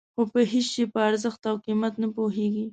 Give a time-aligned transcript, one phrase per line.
[0.13, 2.65] خو په هېڅ شي په ارزښت او قیمت نه پوهېږي.